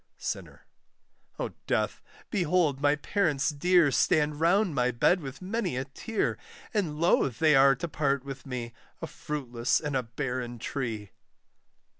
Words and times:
SINNER. 0.17 0.65
O 1.37 1.49
Death; 1.67 2.01
behold 2.31 2.81
my 2.81 2.95
parents 2.95 3.49
dear 3.51 3.91
Stand 3.91 4.39
round 4.39 4.73
my 4.73 4.89
bed 4.89 5.19
with 5.21 5.43
many 5.43 5.77
a 5.77 5.85
tear, 5.85 6.39
And 6.73 6.99
loath 6.99 7.37
they 7.37 7.55
are 7.55 7.75
to 7.75 7.87
part 7.87 8.25
with 8.25 8.43
me, 8.43 8.73
A 8.99 9.05
fruitless 9.05 9.79
and 9.79 9.95
a 9.95 10.01
barren 10.01 10.57
tree. 10.57 11.11